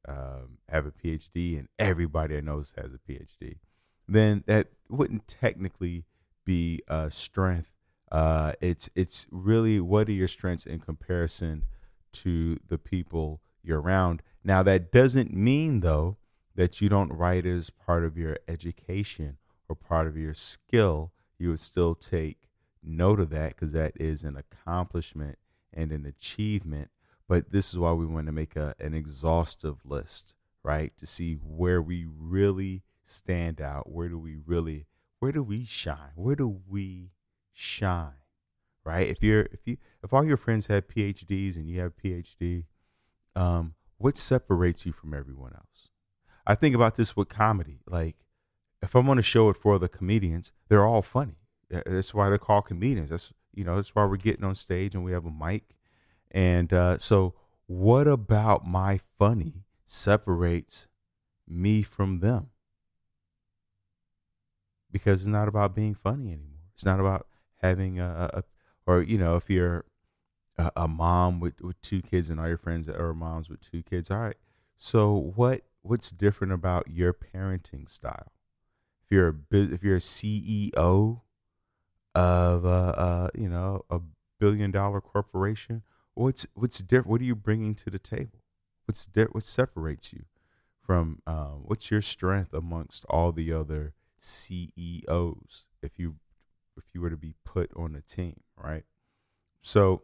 um, 0.06 0.58
have 0.68 0.86
a 0.86 0.90
PhD 0.90 1.58
and 1.58 1.68
everybody 1.78 2.36
I 2.36 2.40
know 2.40 2.58
has 2.58 2.92
a 2.92 3.10
PhD, 3.10 3.58
then 4.08 4.42
that 4.46 4.68
wouldn't 4.88 5.28
technically 5.28 6.04
be 6.44 6.82
a 6.88 7.10
strength. 7.10 7.70
Uh, 8.10 8.52
it's 8.60 8.90
it's 8.94 9.26
really 9.30 9.80
what 9.80 10.08
are 10.08 10.12
your 10.12 10.28
strengths 10.28 10.66
in 10.66 10.80
comparison 10.80 11.64
to 12.12 12.58
the 12.68 12.78
people 12.78 13.40
you're 13.62 13.80
around. 13.80 14.22
Now 14.44 14.62
that 14.62 14.92
doesn't 14.92 15.32
mean 15.32 15.80
though 15.80 16.16
that 16.54 16.80
you 16.80 16.88
don't 16.88 17.12
write 17.12 17.46
as 17.46 17.70
part 17.70 18.04
of 18.04 18.16
your 18.16 18.38
education 18.46 19.38
or 19.68 19.76
part 19.76 20.06
of 20.06 20.16
your 20.16 20.34
skill. 20.34 21.12
You 21.38 21.50
would 21.50 21.60
still 21.60 21.94
take 21.94 22.38
note 22.82 23.20
of 23.20 23.30
that 23.30 23.50
because 23.50 23.72
that 23.72 23.92
is 23.96 24.24
an 24.24 24.36
accomplishment 24.36 25.38
and 25.72 25.92
an 25.92 26.06
achievement. 26.06 26.90
But 27.28 27.50
this 27.52 27.70
is 27.70 27.78
why 27.78 27.92
we 27.92 28.06
want 28.06 28.26
to 28.26 28.32
make 28.32 28.56
a, 28.56 28.74
an 28.78 28.94
exhaustive 28.94 29.78
list, 29.84 30.34
right? 30.62 30.96
To 30.98 31.06
see 31.06 31.34
where 31.34 31.80
we 31.80 32.06
really 32.06 32.82
stand 33.04 33.60
out. 33.60 33.90
Where 33.90 34.08
do 34.08 34.18
we 34.18 34.36
really, 34.44 34.86
where 35.18 35.32
do 35.32 35.42
we 35.42 35.64
shine? 35.64 36.12
Where 36.14 36.36
do 36.36 36.60
we 36.68 37.12
shine? 37.52 38.21
Right? 38.84 39.08
If 39.08 39.22
you're, 39.22 39.42
if 39.52 39.60
you, 39.64 39.76
if 40.02 40.12
all 40.12 40.24
your 40.24 40.36
friends 40.36 40.66
have 40.66 40.88
PhDs 40.88 41.56
and 41.56 41.68
you 41.68 41.80
have 41.80 41.96
PhD, 41.96 42.64
um, 43.36 43.74
what 43.98 44.16
separates 44.18 44.84
you 44.84 44.92
from 44.92 45.14
everyone 45.14 45.52
else? 45.54 45.88
I 46.46 46.54
think 46.56 46.74
about 46.74 46.96
this 46.96 47.16
with 47.16 47.28
comedy. 47.28 47.78
Like, 47.86 48.16
if 48.82 48.94
I'm 48.94 49.08
on 49.08 49.18
a 49.18 49.22
show 49.22 49.46
with 49.46 49.58
four 49.58 49.76
other 49.76 49.88
comedians, 49.88 50.52
they're 50.68 50.84
all 50.84 51.02
funny. 51.02 51.36
That's 51.70 52.12
why 52.12 52.28
they're 52.28 52.38
called 52.38 52.66
comedians. 52.66 53.10
That's 53.10 53.32
you 53.54 53.64
know 53.64 53.76
that's 53.76 53.94
why 53.94 54.04
we're 54.04 54.16
getting 54.16 54.44
on 54.44 54.54
stage 54.54 54.94
and 54.94 55.04
we 55.04 55.12
have 55.12 55.24
a 55.24 55.30
mic. 55.30 55.76
And 56.30 56.72
uh, 56.72 56.98
so, 56.98 57.34
what 57.66 58.08
about 58.08 58.66
my 58.66 59.00
funny 59.18 59.64
separates 59.86 60.88
me 61.48 61.82
from 61.82 62.20
them? 62.20 62.48
Because 64.90 65.22
it's 65.22 65.28
not 65.28 65.48
about 65.48 65.74
being 65.74 65.94
funny 65.94 66.32
anymore. 66.32 66.68
It's 66.74 66.84
not 66.84 67.00
about 67.00 67.26
having 67.62 68.00
a, 68.00 68.30
a 68.34 68.42
or 68.86 69.02
you 69.02 69.18
know 69.18 69.36
if 69.36 69.48
you're 69.50 69.84
a, 70.58 70.70
a 70.76 70.88
mom 70.88 71.40
with, 71.40 71.60
with 71.60 71.80
two 71.82 72.02
kids 72.02 72.30
and 72.30 72.40
all 72.40 72.48
your 72.48 72.58
friends 72.58 72.88
are 72.88 73.14
moms 73.14 73.48
with 73.48 73.60
two 73.60 73.82
kids. 73.82 74.10
All 74.10 74.18
right. 74.18 74.36
So 74.76 75.32
what 75.34 75.62
what's 75.82 76.10
different 76.10 76.52
about 76.52 76.88
your 76.88 77.12
parenting 77.12 77.88
style? 77.88 78.32
If 79.04 79.10
you're 79.10 79.28
a 79.28 79.34
if 79.52 79.82
you're 79.82 79.96
a 79.96 80.00
CEO 80.00 81.20
of 82.14 82.64
a, 82.64 82.68
a 82.68 83.30
you 83.34 83.48
know 83.48 83.84
a 83.90 84.00
billion 84.38 84.70
dollar 84.70 85.00
corporation, 85.00 85.82
what's 86.14 86.46
what's 86.54 86.78
different? 86.78 87.08
What 87.08 87.20
are 87.20 87.24
you 87.24 87.36
bringing 87.36 87.74
to 87.76 87.90
the 87.90 87.98
table? 87.98 88.40
What's 88.86 89.06
di- 89.06 89.24
what 89.24 89.44
separates 89.44 90.12
you 90.12 90.24
from? 90.84 91.20
Uh, 91.26 91.56
what's 91.62 91.90
your 91.90 92.02
strength 92.02 92.52
amongst 92.52 93.04
all 93.08 93.32
the 93.32 93.52
other 93.52 93.94
CEOs? 94.18 95.66
If 95.82 95.98
you 95.98 96.16
if 96.76 96.84
you 96.92 97.00
were 97.00 97.10
to 97.10 97.16
be 97.16 97.34
put 97.44 97.70
on 97.76 97.94
a 97.94 98.00
team, 98.00 98.40
right? 98.56 98.84
So 99.60 100.02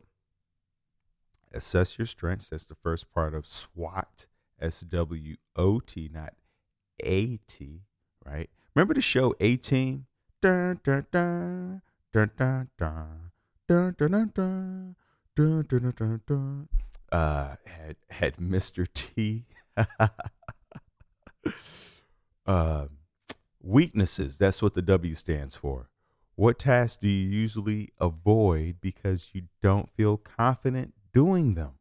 assess 1.52 1.98
your 1.98 2.06
strengths. 2.06 2.50
That's 2.50 2.64
the 2.64 2.74
first 2.74 3.12
part 3.12 3.34
of 3.34 3.46
SWOT, 3.46 4.26
S 4.60 4.80
W 4.80 5.36
O 5.56 5.80
T, 5.80 6.10
not 6.12 6.34
A 7.02 7.38
T, 7.48 7.82
right? 8.24 8.50
Remember 8.74 8.94
the 8.94 9.00
show 9.00 9.34
A 9.40 9.56
Team? 9.56 10.06
Dun, 10.40 10.80
dun, 10.84 11.06
dun, 11.10 11.82
dun, 12.12 12.30
dun, 12.36 12.68
dun, 12.78 13.30
dun, 13.66 13.94
dun, 13.96 13.96
dun, 13.98 14.32
dun, 14.34 14.94
dun, 15.34 15.64
dun, 15.66 15.92
dun, 15.96 16.20
dun. 16.26 16.68
Uh, 17.10 17.56
had 17.64 17.96
had 18.10 18.36
Mr. 18.36 18.86
T. 18.92 19.46
uh, 22.46 22.86
weaknesses. 23.62 24.38
That's 24.38 24.62
what 24.62 24.74
the 24.74 24.82
W 24.82 25.14
stands 25.14 25.56
for. 25.56 25.88
What 26.38 26.60
tasks 26.60 26.98
do 26.98 27.08
you 27.08 27.28
usually 27.28 27.88
avoid 27.98 28.76
because 28.80 29.30
you 29.32 29.48
don't 29.60 29.90
feel 29.90 30.16
confident 30.16 30.94
doing 31.12 31.56
them. 31.56 31.72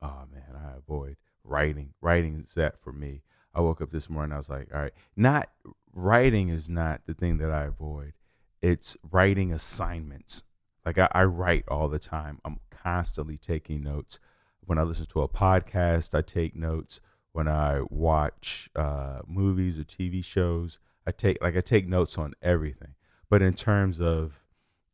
Oh 0.00 0.22
man, 0.32 0.54
I 0.54 0.76
avoid 0.76 1.16
writing. 1.42 1.92
Writing 2.00 2.40
is 2.40 2.54
that 2.54 2.80
for 2.80 2.92
me. 2.92 3.22
I 3.52 3.60
woke 3.60 3.80
up 3.80 3.90
this 3.90 4.08
morning. 4.08 4.32
I 4.32 4.36
was 4.36 4.48
like, 4.48 4.68
all 4.72 4.82
right, 4.82 4.92
not 5.16 5.48
writing 5.92 6.48
is 6.48 6.68
not 6.68 7.00
the 7.06 7.14
thing 7.14 7.38
that 7.38 7.50
I 7.50 7.64
avoid. 7.64 8.12
It's 8.60 8.96
writing 9.10 9.52
assignments. 9.52 10.44
Like 10.86 10.98
I, 10.98 11.08
I 11.10 11.24
write 11.24 11.64
all 11.66 11.88
the 11.88 11.98
time. 11.98 12.38
I'm 12.44 12.60
constantly 12.70 13.36
taking 13.36 13.82
notes. 13.82 14.20
When 14.60 14.78
I 14.78 14.82
listen 14.82 15.06
to 15.06 15.22
a 15.22 15.28
podcast, 15.28 16.16
I 16.16 16.22
take 16.22 16.54
notes. 16.54 17.00
When 17.32 17.48
I 17.48 17.80
watch 17.90 18.70
uh, 18.76 19.22
movies 19.26 19.80
or 19.80 19.82
TV 19.82 20.24
shows, 20.24 20.78
I 21.04 21.10
take 21.10 21.42
like 21.42 21.56
I 21.56 21.60
take 21.60 21.88
notes 21.88 22.16
on 22.16 22.34
everything. 22.40 22.94
But 23.32 23.40
in 23.40 23.54
terms 23.54 23.98
of 23.98 24.42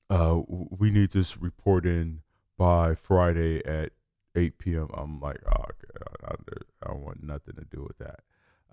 uh, 0.08 0.42
we 0.46 0.92
need 0.92 1.10
this 1.10 1.36
report 1.38 1.84
in 1.84 2.20
by 2.56 2.94
Friday 2.94 3.66
at 3.66 3.90
8 4.36 4.58
p.m. 4.58 4.86
I'm 4.94 5.18
like, 5.18 5.40
oh, 5.44 5.64
I, 6.24 6.34
I, 6.84 6.86
don't 6.86 7.02
want 7.02 7.24
nothing 7.24 7.56
to 7.56 7.64
do 7.64 7.82
with 7.82 7.98
that. 7.98 8.20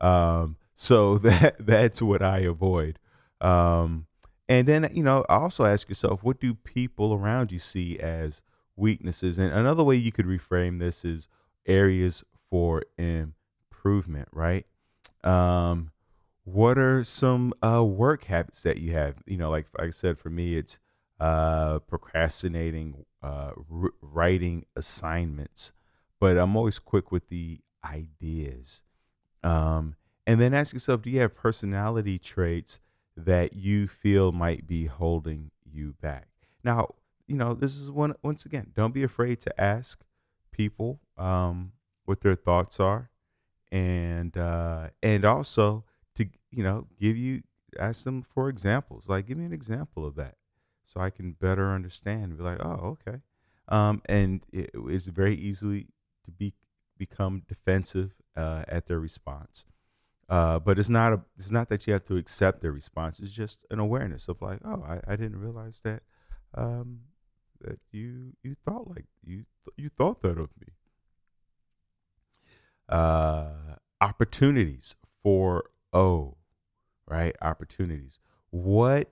Um, 0.08 0.58
so 0.76 1.18
that 1.18 1.56
that's 1.58 2.00
what 2.00 2.22
I 2.22 2.42
avoid. 2.42 3.00
Um, 3.42 4.06
and 4.48 4.68
then 4.68 4.88
you 4.94 5.02
know, 5.02 5.26
also 5.30 5.66
ask 5.66 5.90
yourself, 5.90 6.22
what 6.24 6.40
do 6.40 6.54
people 6.54 7.16
around 7.16 7.52
you 7.52 7.58
see 7.58 7.98
as 7.98 8.44
weaknesses? 8.76 9.40
And 9.40 9.52
another 9.52 9.84
way 9.84 9.96
you 9.96 10.12
could 10.12 10.28
reframe 10.28 10.78
this 10.78 11.04
is 11.04 11.28
areas 11.66 12.24
for 12.52 12.84
improvement, 13.00 14.28
right? 14.32 14.68
Um, 15.24 15.90
what 16.46 16.78
are 16.78 17.04
some 17.04 17.54
uh, 17.64 17.84
work 17.84 18.26
habits 18.26 18.62
that 18.62 18.78
you 18.78 18.94
have? 18.94 19.16
You 19.26 19.38
know, 19.38 19.50
like, 19.50 19.66
like 19.78 19.88
I 19.88 19.92
said, 19.92 20.18
for 20.18 20.30
me, 20.30 20.56
it's 20.56 20.78
uh, 21.20 21.80
procrastinating, 21.80 23.06
uh, 23.22 23.52
r- 23.72 23.94
writing 24.02 24.66
assignments, 24.76 25.74
but 26.20 26.38
I'm 26.38 26.56
always 26.56 26.78
quick 26.78 27.12
with 27.12 27.30
the 27.30 27.60
ideas. 27.84 28.84
Um, 29.44 29.96
and 30.28 30.40
then 30.40 30.54
ask 30.54 30.74
yourself 30.74 31.02
do 31.02 31.10
you 31.10 31.20
have 31.22 31.36
personality 31.36 32.18
traits 32.18 32.80
that 33.18 33.54
you 33.54 33.88
feel 33.88 34.32
might 34.32 34.68
be 34.68 34.86
holding 34.86 35.52
you 35.64 35.96
back? 36.00 36.28
Now, 36.64 36.96
you 37.28 37.38
know, 37.38 37.56
this 37.56 37.76
is 37.76 37.90
one, 37.90 38.14
once 38.22 38.46
again, 38.46 38.72
don't 38.76 38.94
be 38.94 39.04
afraid 39.04 39.40
to 39.42 39.62
ask 39.62 40.04
people 40.52 41.00
um, 41.18 41.72
what 42.06 42.22
their 42.22 42.36
thoughts 42.36 42.80
are. 42.80 43.10
And 43.72 44.38
uh, 44.38 44.90
and 45.02 45.26
also 45.26 45.84
you 46.56 46.64
know 46.64 46.88
give 47.00 47.18
you 47.18 47.44
ask 47.78 48.04
them 48.06 48.24
for 48.24 48.48
examples 48.50 49.06
like 49.08 49.28
give 49.28 49.38
me 49.38 49.46
an 49.46 49.54
example 49.54 50.06
of 50.06 50.16
that 50.16 50.36
so 50.86 51.02
I 51.02 51.10
can 51.10 51.34
better 51.34 51.74
understand. 51.74 52.38
Be 52.38 52.44
like, 52.44 52.64
oh, 52.64 52.98
okay. 53.08 53.20
Um, 53.68 54.02
and 54.06 54.46
it, 54.54 54.70
it's 54.74 55.08
very 55.08 55.36
easily 55.36 55.88
to 56.24 56.32
be 56.32 56.54
become 56.98 57.42
defensive 57.50 58.12
uh, 58.38 58.64
at 58.68 58.88
their 58.88 59.00
response. 59.00 59.66
Uh, 60.30 60.60
but 60.60 60.80
it's 60.80 60.90
not 60.90 61.14
a 61.14 61.22
it's 61.38 61.52
not 61.52 61.70
that 61.70 61.86
you 61.86 61.94
have 61.94 62.06
to 62.06 62.18
accept 62.18 62.62
their 62.62 62.72
response. 62.72 63.20
It's 63.20 63.34
just 63.34 63.60
an 63.70 63.80
awareness 63.80 64.28
of 64.28 64.42
like, 64.42 64.60
oh, 64.64 64.84
I, 64.88 65.02
I 65.08 65.16
didn't 65.16 65.40
realize 65.40 65.82
that 65.84 66.04
um, 66.54 67.02
that 67.62 67.80
you 67.92 68.34
you 68.44 68.56
thought 68.64 68.88
like 68.88 69.06
you 69.24 69.46
you 69.76 69.90
thought 69.90 70.22
that 70.22 70.38
of 70.38 70.50
me. 70.60 70.68
Uh, 72.88 73.78
opportunities 74.00 74.96
for 75.24 75.72
O, 75.92 76.38
right? 77.08 77.36
Opportunities. 77.42 78.20
What 78.52 79.12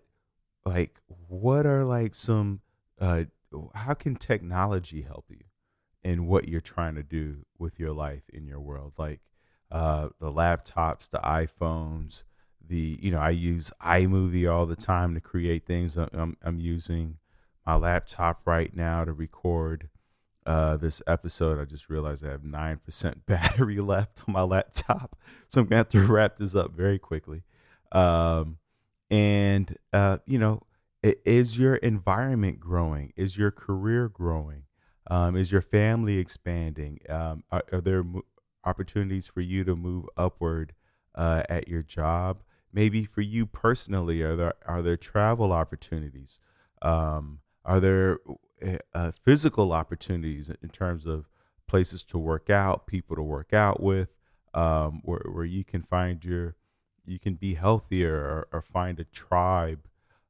like 0.65 0.99
what 1.27 1.65
are 1.65 1.83
like 1.83 2.15
some 2.15 2.61
uh 2.99 3.23
how 3.75 3.93
can 3.93 4.15
technology 4.15 5.01
help 5.01 5.25
you 5.29 5.43
in 6.03 6.25
what 6.25 6.47
you're 6.47 6.61
trying 6.61 6.95
to 6.95 7.03
do 7.03 7.45
with 7.57 7.79
your 7.79 7.91
life 7.91 8.23
in 8.33 8.45
your 8.47 8.59
world 8.59 8.93
like 8.97 9.19
uh 9.71 10.09
the 10.19 10.31
laptops 10.31 11.09
the 11.09 11.19
iphones 11.19 12.23
the 12.65 12.97
you 13.01 13.11
know 13.11 13.19
i 13.19 13.29
use 13.29 13.71
imovie 13.81 14.51
all 14.51 14.65
the 14.65 14.75
time 14.75 15.13
to 15.13 15.21
create 15.21 15.65
things 15.65 15.97
i'm, 15.97 16.37
I'm 16.41 16.59
using 16.59 17.17
my 17.65 17.75
laptop 17.75 18.41
right 18.45 18.73
now 18.75 19.05
to 19.05 19.13
record 19.13 19.89
uh, 20.45 20.75
this 20.75 21.01
episode. 21.07 21.57
I 21.57 21.63
just 21.63 21.89
realized 21.89 22.25
I 22.25 22.31
have 22.31 22.41
9% 22.41 23.13
battery 23.25 23.79
left 23.79 24.19
on 24.27 24.33
my 24.33 24.41
laptop. 24.41 25.17
So 25.47 25.61
I'm 25.61 25.67
going 25.67 25.85
to 25.85 25.97
have 25.97 26.07
to 26.07 26.11
wrap 26.11 26.37
this 26.37 26.55
up 26.55 26.71
very 26.71 26.99
quickly. 26.99 27.43
Um, 27.93 28.57
and, 29.09 29.77
uh, 29.93 30.17
you 30.25 30.39
know, 30.39 30.61
is 31.03 31.57
your 31.57 31.75
environment 31.75 32.59
growing? 32.59 33.13
Is 33.15 33.37
your 33.37 33.51
career 33.51 34.09
growing? 34.09 34.63
Um, 35.09 35.35
is 35.35 35.51
your 35.51 35.61
family 35.61 36.17
expanding? 36.17 36.99
Um, 37.09 37.43
are, 37.51 37.63
are, 37.71 37.81
there 37.81 38.03
mo- 38.03 38.25
opportunities 38.63 39.27
for 39.27 39.41
you 39.41 39.63
to 39.65 39.75
move 39.75 40.05
upward 40.15 40.73
uh, 41.13 41.43
at 41.49 41.67
your 41.67 41.83
job? 41.83 42.41
Maybe 42.71 43.03
for 43.03 43.21
you 43.21 43.45
personally, 43.45 44.21
are 44.21 44.35
there 44.35 44.53
are 44.65 44.81
there 44.81 44.97
travel 44.97 45.51
opportunities? 45.51 46.39
Um, 46.81 47.41
are 47.63 47.79
there 47.79 48.19
uh, 48.65 48.77
uh 48.95 49.11
physical 49.11 49.71
opportunities 49.71 50.49
in 50.49 50.69
terms 50.69 51.05
of 51.05 51.29
places 51.67 52.03
to 52.05 52.17
work 52.17 52.49
out, 52.49 52.87
people 52.87 53.15
to 53.15 53.21
work 53.21 53.53
out 53.53 53.81
with, 53.83 54.09
um, 54.53 55.01
where, 55.03 55.21
where 55.31 55.45
you 55.45 55.63
can 55.63 55.83
find 55.83 56.23
your 56.25 56.55
you 57.05 57.19
can 57.19 57.35
be 57.35 57.55
healthier 57.55 58.15
or, 58.15 58.47
or 58.51 58.61
find 58.61 58.99
a 58.99 59.03
tribe 59.05 59.87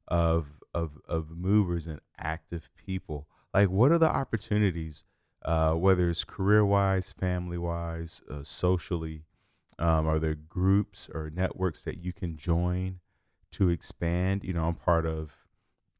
of 0.08 0.46
of 0.72 0.98
of 1.08 1.30
movers 1.30 1.86
and 1.86 2.00
active 2.18 2.68
people. 2.76 3.28
Like 3.52 3.70
what 3.70 3.92
are 3.92 3.98
the 3.98 4.10
opportunities 4.10 5.04
uh, 5.44 5.74
whether 5.74 6.08
it's 6.08 6.24
career 6.24 6.64
wise 6.64 7.12
family 7.12 7.58
wise 7.58 8.22
uh, 8.30 8.42
socially 8.42 9.24
um, 9.78 10.06
are 10.06 10.18
there 10.18 10.34
groups 10.34 11.08
or 11.12 11.30
networks 11.30 11.82
that 11.82 11.98
you 11.98 12.12
can 12.12 12.36
join 12.36 13.00
to 13.52 13.68
expand? 13.68 14.42
You 14.44 14.54
know 14.54 14.64
i'm 14.64 14.74
part 14.74 15.06
of 15.06 15.46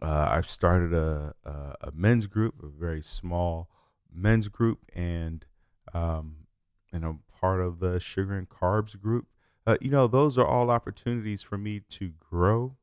uh, 0.02 0.28
i've 0.30 0.50
started 0.50 0.92
a, 0.92 1.34
a, 1.44 1.50
a, 1.88 1.92
men's 1.94 2.26
group 2.26 2.54
a 2.62 2.66
very 2.66 3.02
small 3.02 3.68
men's 4.12 4.48
group 4.48 4.80
and 4.94 5.44
um, 5.92 6.46
and 6.92 7.04
i'm 7.04 7.20
part 7.40 7.60
of 7.60 7.80
the 7.80 8.00
sugar 8.00 8.34
and 8.34 8.48
carbs 8.48 8.98
group 8.98 9.26
uh, 9.66 9.76
you 9.80 9.90
know 9.90 10.06
those 10.06 10.38
are 10.38 10.46
all 10.46 10.70
opportunities 10.70 11.42
for 11.42 11.58
me 11.58 11.80
to 11.90 12.12
grow 12.18 12.76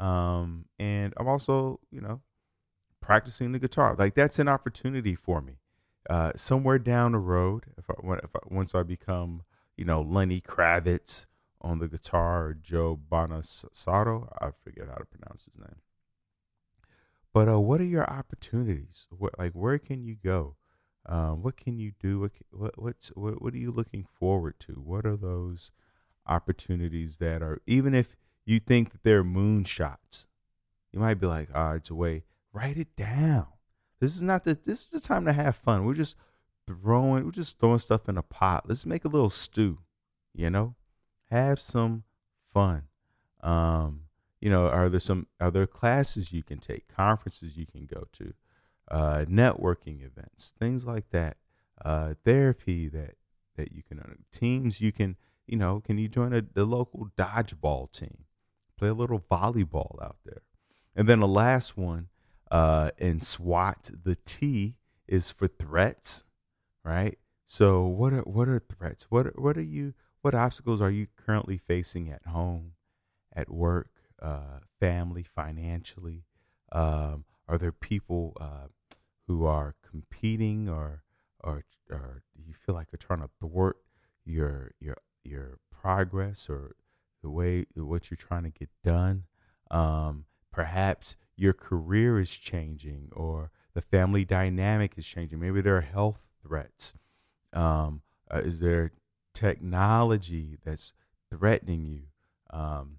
um, 0.00 0.66
and 0.78 1.14
i'm 1.16 1.28
also 1.28 1.80
you 1.90 2.00
know 2.00 2.20
practicing 3.06 3.52
the 3.52 3.58
guitar. 3.58 3.94
Like 3.96 4.14
that's 4.14 4.38
an 4.38 4.48
opportunity 4.48 5.14
for 5.14 5.40
me. 5.40 5.58
Uh, 6.10 6.32
somewhere 6.36 6.78
down 6.78 7.12
the 7.12 7.18
road, 7.18 7.64
if 7.78 7.88
I, 7.88 7.94
if 8.22 8.34
I, 8.34 8.40
once 8.46 8.74
I 8.74 8.82
become, 8.82 9.42
you 9.76 9.84
know, 9.84 10.02
Lenny 10.02 10.40
Kravitz 10.40 11.26
on 11.60 11.78
the 11.78 11.88
guitar 11.88 12.46
or 12.46 12.54
Joe 12.54 12.98
Bonassato, 13.10 14.28
I 14.40 14.50
forget 14.62 14.88
how 14.88 14.96
to 14.96 15.04
pronounce 15.04 15.44
his 15.44 15.54
name. 15.58 15.80
But 17.32 17.48
uh, 17.48 17.60
what 17.60 17.80
are 17.80 17.84
your 17.84 18.08
opportunities? 18.08 19.06
Like, 19.38 19.52
where 19.52 19.78
can 19.78 20.04
you 20.04 20.16
go? 20.22 20.56
Um, 21.08 21.42
what 21.42 21.56
can 21.56 21.78
you 21.78 21.92
do? 22.00 22.20
What, 22.20 22.32
what 22.50 22.82
what's 22.82 23.08
what, 23.10 23.40
what 23.40 23.54
are 23.54 23.58
you 23.58 23.70
looking 23.70 24.06
forward 24.18 24.58
to? 24.60 24.72
What 24.72 25.06
are 25.06 25.16
those 25.16 25.70
opportunities 26.28 27.18
that 27.18 27.42
are 27.42 27.60
even 27.66 27.94
if 27.94 28.16
you 28.44 28.58
think 28.58 28.92
that 28.92 29.02
they're 29.02 29.24
moonshots, 29.24 30.26
you 30.92 31.00
might 31.00 31.20
be 31.20 31.26
like, 31.26 31.48
ah, 31.54 31.72
oh, 31.72 31.76
it's 31.76 31.90
a 31.90 31.94
way 31.94 32.24
write 32.56 32.78
it 32.78 32.96
down. 32.96 33.46
This 34.00 34.16
is 34.16 34.22
not 34.22 34.44
the 34.44 34.54
this 34.54 34.84
is 34.84 34.90
the 34.90 35.00
time 35.00 35.24
to 35.26 35.32
have 35.32 35.56
fun. 35.56 35.84
We're 35.84 35.94
just 35.94 36.16
throwing 36.66 37.24
we're 37.24 37.30
just 37.30 37.58
throwing 37.58 37.78
stuff 37.78 38.08
in 38.08 38.16
a 38.16 38.22
pot. 38.22 38.64
Let's 38.66 38.86
make 38.86 39.04
a 39.04 39.08
little 39.08 39.30
stew, 39.30 39.78
you 40.34 40.50
know? 40.50 40.74
Have 41.30 41.60
some 41.60 42.04
fun. 42.52 42.84
Um, 43.42 44.02
you 44.40 44.50
know, 44.50 44.68
are 44.68 44.88
there 44.88 45.00
some 45.00 45.26
are 45.40 45.50
there 45.50 45.66
classes 45.66 46.32
you 46.32 46.42
can 46.42 46.58
take, 46.58 46.88
conferences 46.88 47.56
you 47.56 47.66
can 47.66 47.86
go 47.86 48.04
to, 48.12 48.32
uh, 48.90 49.24
networking 49.28 50.04
events, 50.04 50.52
things 50.58 50.86
like 50.86 51.10
that, 51.10 51.36
uh, 51.84 52.14
therapy 52.24 52.88
that 52.88 53.16
that 53.56 53.72
you 53.72 53.82
can 53.82 54.24
teams 54.32 54.80
you 54.80 54.92
can 54.92 55.16
you 55.46 55.56
know 55.56 55.80
can 55.80 55.98
you 55.98 56.08
join 56.08 56.32
a, 56.32 56.42
the 56.42 56.64
local 56.64 57.08
dodgeball 57.16 57.92
team, 57.92 58.24
play 58.78 58.88
a 58.88 58.94
little 58.94 59.20
volleyball 59.30 60.02
out 60.02 60.16
there, 60.24 60.42
and 60.94 61.08
then 61.08 61.20
the 61.20 61.28
last 61.28 61.76
one 61.76 62.08
uh, 62.50 62.90
and 62.98 63.22
SWOT, 63.22 63.90
the 64.04 64.16
T 64.16 64.76
is 65.08 65.30
for 65.30 65.46
threats, 65.46 66.24
right? 66.84 67.18
So 67.46 67.84
what 67.86 68.12
are 68.12 68.22
what 68.22 68.48
are 68.48 68.58
threats? 68.60 69.06
What 69.08 69.38
what 69.38 69.56
are 69.56 69.62
you 69.62 69.94
what 70.22 70.34
obstacles 70.34 70.80
are 70.80 70.90
you 70.90 71.06
currently 71.16 71.58
facing 71.58 72.10
at 72.10 72.26
home, 72.26 72.72
at 73.32 73.50
work, 73.50 73.90
uh, 74.20 74.60
family, 74.80 75.22
financially? 75.22 76.24
Um, 76.72 77.24
are 77.48 77.58
there 77.58 77.72
people 77.72 78.36
uh, 78.40 78.68
who 79.28 79.44
are 79.44 79.74
competing 79.88 80.68
or 80.68 81.04
or 81.42 81.64
or 81.90 82.22
you 82.34 82.54
feel 82.54 82.74
like 82.74 82.88
you're 82.90 82.98
trying 82.98 83.20
to 83.20 83.30
thwart 83.40 83.78
your 84.24 84.72
your 84.80 84.96
your 85.26 85.58
progress 85.70 86.48
or 86.48 86.76
the 87.22 87.30
way 87.30 87.66
what 87.74 88.10
you're 88.10 88.16
trying 88.16 88.44
to 88.44 88.50
get 88.50 88.70
done? 88.84 89.24
Um, 89.70 90.24
perhaps 90.52 91.16
your 91.36 91.52
career 91.52 92.18
is 92.18 92.30
changing 92.30 93.10
or 93.12 93.50
the 93.74 93.82
family 93.82 94.24
dynamic 94.24 94.94
is 94.96 95.06
changing. 95.06 95.38
Maybe 95.38 95.60
there 95.60 95.76
are 95.76 95.82
health 95.82 96.24
threats. 96.42 96.94
Um, 97.52 98.02
uh, 98.32 98.38
is 98.38 98.60
there 98.60 98.92
technology 99.34 100.56
that's 100.64 100.94
threatening 101.30 101.84
you? 101.84 102.02
Um, 102.50 102.98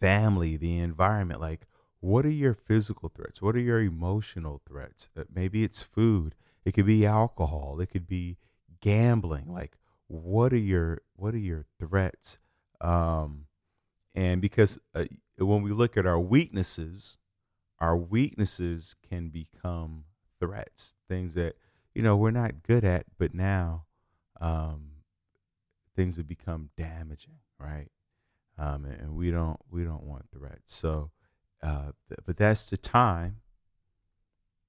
family, 0.00 0.56
the 0.58 0.78
environment. 0.78 1.40
Like, 1.40 1.66
what 2.00 2.26
are 2.26 2.30
your 2.30 2.52
physical 2.52 3.08
threats? 3.08 3.40
What 3.40 3.56
are 3.56 3.60
your 3.60 3.80
emotional 3.80 4.60
threats? 4.68 5.08
Uh, 5.16 5.24
maybe 5.34 5.64
it's 5.64 5.80
food. 5.80 6.34
It 6.64 6.72
could 6.72 6.84
be 6.84 7.06
alcohol. 7.06 7.80
It 7.80 7.86
could 7.86 8.06
be 8.06 8.36
gambling. 8.80 9.50
Like, 9.50 9.78
what 10.08 10.52
are 10.52 10.56
your 10.56 11.02
what 11.16 11.34
are 11.34 11.38
your 11.38 11.64
threats? 11.78 12.38
Um, 12.80 13.46
and 14.14 14.40
because 14.40 14.78
uh, 14.94 15.04
when 15.38 15.62
we 15.62 15.72
look 15.72 15.96
at 15.96 16.06
our 16.06 16.20
weaknesses, 16.20 17.18
our 17.80 17.96
weaknesses 17.96 18.94
can 19.08 19.28
become 19.28 20.04
threats, 20.40 20.94
things 21.08 21.34
that 21.34 21.54
you 21.94 22.02
know 22.02 22.16
we're 22.16 22.30
not 22.30 22.62
good 22.62 22.84
at, 22.84 23.06
but 23.18 23.34
now 23.34 23.84
um, 24.40 24.90
things 25.96 26.16
have 26.16 26.28
become 26.28 26.70
damaging, 26.76 27.38
right? 27.58 27.88
Um, 28.58 28.84
and, 28.84 29.00
and, 29.00 29.16
we 29.16 29.30
don't 29.30 29.58
we 29.68 29.84
don't 29.84 30.04
want 30.04 30.26
threats. 30.32 30.74
So, 30.74 31.10
uh, 31.62 31.92
th- 32.08 32.20
but 32.24 32.36
that's 32.36 32.70
the 32.70 32.76
time, 32.76 33.38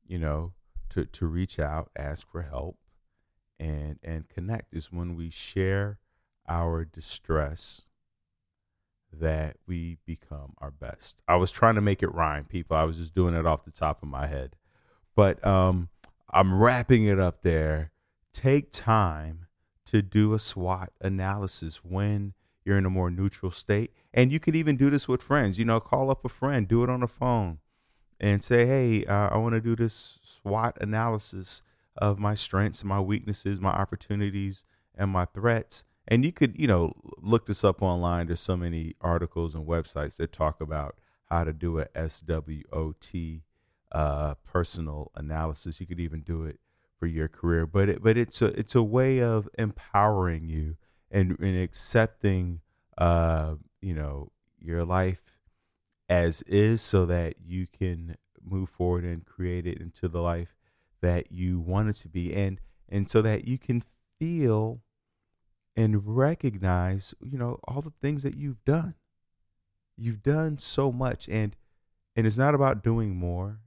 you 0.07 0.17
know, 0.17 0.53
to 0.89 1.05
to 1.05 1.27
reach 1.27 1.59
out, 1.59 1.91
ask 1.95 2.27
for 2.29 2.41
help, 2.41 2.77
and 3.59 3.99
and 4.03 4.27
connect. 4.29 4.73
Is 4.73 4.91
when 4.91 5.15
we 5.15 5.29
share 5.29 5.99
our 6.47 6.85
distress 6.85 7.83
that 9.11 9.57
we 9.65 9.97
become 10.05 10.53
our 10.59 10.71
best. 10.71 11.21
I 11.27 11.35
was 11.35 11.51
trying 11.51 11.75
to 11.75 11.81
make 11.81 12.03
it 12.03 12.13
rhyme, 12.13 12.45
people. 12.45 12.77
I 12.77 12.83
was 12.83 12.97
just 12.97 13.15
doing 13.15 13.33
it 13.33 13.45
off 13.45 13.65
the 13.65 13.71
top 13.71 14.03
of 14.03 14.09
my 14.09 14.27
head. 14.27 14.55
But 15.15 15.45
um, 15.45 15.89
I'm 16.29 16.59
wrapping 16.59 17.05
it 17.05 17.19
up 17.19 17.41
there. 17.41 17.91
Take 18.33 18.71
time 18.71 19.47
to 19.85 20.01
do 20.01 20.33
a 20.33 20.39
SWOT 20.39 20.91
analysis 20.99 21.77
when 21.77 22.33
you're 22.65 22.77
in 22.77 22.85
a 22.85 22.89
more 22.89 23.09
neutral 23.09 23.51
state. 23.51 23.91
And 24.13 24.31
you 24.31 24.39
can 24.39 24.55
even 24.55 24.75
do 24.75 24.89
this 24.89 25.07
with 25.07 25.21
friends. 25.21 25.57
You 25.57 25.65
know, 25.65 25.79
call 25.79 26.09
up 26.09 26.25
a 26.25 26.29
friend, 26.29 26.67
do 26.67 26.83
it 26.83 26.89
on 26.89 27.01
the 27.01 27.07
phone, 27.07 27.59
and 28.19 28.43
say, 28.43 28.65
hey, 28.65 29.05
uh, 29.05 29.29
I 29.29 29.37
want 29.37 29.55
to 29.55 29.61
do 29.61 29.75
this 29.75 30.19
SWOT 30.23 30.77
analysis 30.81 31.61
of 31.97 32.19
my 32.19 32.35
strengths, 32.35 32.83
my 32.83 32.99
weaknesses, 32.99 33.61
my 33.61 33.71
opportunities, 33.71 34.65
and 34.95 35.11
my 35.11 35.25
threats. 35.25 35.83
And 36.07 36.23
you 36.23 36.31
could 36.31 36.57
you 36.59 36.67
know 36.67 36.93
look 37.21 37.45
this 37.45 37.63
up 37.63 37.81
online. 37.81 38.27
There's 38.27 38.39
so 38.39 38.57
many 38.57 38.95
articles 39.01 39.55
and 39.55 39.67
websites 39.67 40.17
that 40.17 40.31
talk 40.31 40.61
about 40.61 40.95
how 41.25 41.43
to 41.43 41.53
do 41.53 41.79
a 41.79 42.09
swot 42.09 42.93
uh, 43.91 44.33
personal 44.43 45.11
analysis. 45.15 45.79
You 45.79 45.87
could 45.87 45.99
even 45.99 46.21
do 46.21 46.43
it 46.43 46.59
for 46.99 47.07
your 47.07 47.27
career. 47.27 47.65
But 47.65 47.89
it, 47.89 48.03
but 48.03 48.17
it's 48.17 48.41
a 48.41 48.47
it's 48.47 48.75
a 48.75 48.83
way 48.83 49.21
of 49.21 49.49
empowering 49.57 50.47
you 50.47 50.77
and, 51.11 51.37
and 51.39 51.59
accepting 51.59 52.61
uh, 52.97 53.55
you 53.81 53.93
know 53.93 54.31
your 54.59 54.85
life 54.85 55.21
as 56.09 56.41
is 56.43 56.81
so 56.81 57.05
that 57.05 57.35
you 57.45 57.67
can 57.67 58.15
move 58.43 58.69
forward 58.69 59.03
and 59.03 59.25
create 59.25 59.65
it 59.65 59.79
into 59.79 60.07
the 60.07 60.21
life 60.21 60.55
that 61.05 61.31
you 61.31 61.59
want 61.59 61.87
it 61.87 61.95
to 61.97 62.09
be 62.09 62.33
and 62.33 62.59
and 62.89 63.07
so 63.07 63.21
that 63.21 63.47
you 63.47 63.59
can 63.59 63.83
feel 64.19 64.81
and 65.75 66.17
recognize, 66.17 67.13
you 67.21 67.37
know, 67.37 67.59
all 67.67 67.81
the 67.81 67.93
things 68.01 68.23
that 68.23 68.35
you've 68.35 68.63
done. 68.65 68.95
You've 69.95 70.23
done 70.23 70.57
so 70.57 70.91
much 70.91 71.29
and 71.29 71.55
and 72.15 72.25
it's 72.25 72.37
not 72.37 72.55
about 72.55 72.83
doing 72.83 73.15
more. 73.15 73.59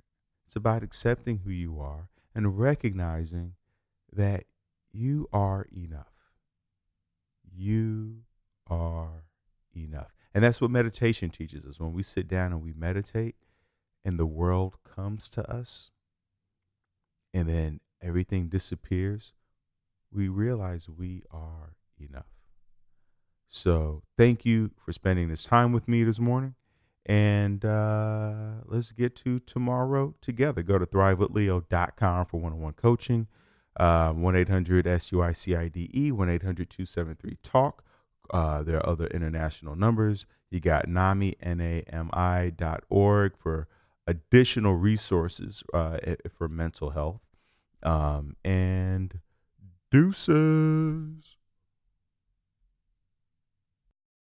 It's 0.46 0.56
about 0.56 0.82
accepting 0.82 1.42
who 1.44 1.50
you 1.50 1.78
are 1.78 2.08
and 2.34 2.58
recognizing 2.58 3.54
that 4.12 4.44
you 4.90 5.28
are 5.32 5.68
enough. 5.76 6.14
You 7.54 8.22
are 8.66 9.26
enough. 9.76 10.12
And 10.34 10.42
that's 10.42 10.60
what 10.60 10.70
meditation 10.70 11.30
teaches 11.30 11.64
us. 11.64 11.78
When 11.78 11.92
we 11.92 12.02
sit 12.02 12.26
down 12.26 12.52
and 12.52 12.62
we 12.62 12.72
meditate 12.72 13.36
and 14.04 14.18
the 14.18 14.26
world 14.26 14.78
comes 14.82 15.28
to 15.30 15.48
us, 15.48 15.90
and 17.32 17.48
then 17.48 17.80
everything 18.02 18.48
disappears, 18.48 19.32
we 20.12 20.28
realize 20.28 20.88
we 20.88 21.22
are 21.30 21.76
enough. 21.98 22.26
So 23.48 24.02
thank 24.16 24.44
you 24.44 24.70
for 24.76 24.92
spending 24.92 25.28
this 25.28 25.44
time 25.44 25.72
with 25.72 25.88
me 25.88 26.04
this 26.04 26.20
morning. 26.20 26.54
And 27.06 27.64
uh, 27.64 28.60
let's 28.66 28.92
get 28.92 29.16
to 29.16 29.40
tomorrow 29.40 30.14
together. 30.20 30.62
Go 30.62 30.78
to 30.78 30.84
thrivewithleo.com 30.84 32.26
for 32.26 32.40
one 32.40 32.52
on 32.52 32.60
one 32.60 32.74
coaching. 32.74 33.28
Uh, 33.78 34.12
1 34.12 34.34
800 34.34 34.86
SUICIDE, 34.86 36.10
1 36.10 36.28
800 36.28 36.68
273 36.68 37.38
TALK. 37.44 37.84
Uh, 38.30 38.62
there 38.64 38.76
are 38.76 38.88
other 38.88 39.06
international 39.06 39.76
numbers. 39.76 40.26
You 40.50 40.58
got 40.58 40.88
NAMI, 40.88 41.36
N-A-M-I 41.40 42.50
dot 42.56 42.82
org 42.88 43.34
for 43.38 43.68
additional 44.08 44.74
resources 44.74 45.62
uh, 45.74 45.98
for 46.36 46.48
mental 46.48 46.90
health. 46.90 47.20
Um, 47.82 48.34
and 48.44 49.20
deuces. 49.92 51.37